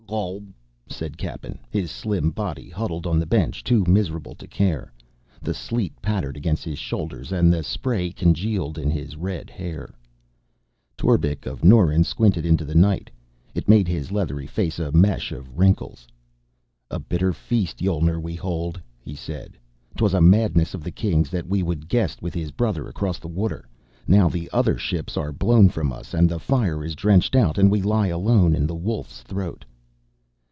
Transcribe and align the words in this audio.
"Ulp," 0.11 0.43
said 0.89 1.17
Cappen. 1.17 1.57
His 1.69 1.89
slim 1.89 2.31
body 2.31 2.67
huddled 2.69 3.07
on 3.07 3.17
the 3.17 3.25
bench, 3.25 3.63
too 3.63 3.85
miserable 3.87 4.35
to 4.35 4.45
care. 4.45 4.91
The 5.41 5.53
sleet 5.53 5.93
pattered 6.01 6.35
against 6.35 6.65
his 6.65 6.77
shoulders 6.79 7.31
and 7.31 7.47
the 7.53 7.63
spray 7.63 8.11
congealed 8.11 8.77
in 8.77 8.91
his 8.91 9.15
red 9.15 9.49
hair. 9.49 9.93
Torbek 10.97 11.45
of 11.45 11.61
Norren 11.63 12.03
squinted 12.03 12.45
into 12.45 12.65
the 12.65 12.75
night. 12.75 13.09
It 13.55 13.69
made 13.69 13.87
his 13.87 14.11
leathery 14.11 14.47
face 14.47 14.79
a 14.79 14.91
mesh 14.91 15.31
of 15.31 15.57
wrinkles. 15.57 16.09
"A 16.89 16.99
bitter 16.99 17.31
feast 17.31 17.79
Yolner 17.79 18.19
we 18.21 18.35
hold," 18.35 18.81
he 18.99 19.15
said. 19.15 19.57
"'Twas 19.95 20.13
a 20.13 20.19
madness 20.19 20.73
of 20.73 20.83
the 20.83 20.91
king's, 20.91 21.29
that 21.29 21.45
he 21.49 21.63
would 21.63 21.87
guest 21.87 22.21
with 22.21 22.33
his 22.33 22.51
brother 22.51 22.89
across 22.89 23.17
the 23.17 23.29
water. 23.29 23.65
Now 24.09 24.27
the 24.27 24.49
other 24.51 24.77
ships 24.77 25.15
are 25.15 25.31
blown 25.31 25.69
from 25.69 25.93
us 25.93 26.13
and 26.13 26.27
the 26.27 26.37
fire 26.37 26.83
is 26.83 26.95
drenched 26.95 27.33
out 27.33 27.57
and 27.57 27.71
we 27.71 27.81
lie 27.81 28.07
alone 28.07 28.53
in 28.53 28.67
the 28.67 28.75
Wolf's 28.75 29.21
Throat." 29.21 29.63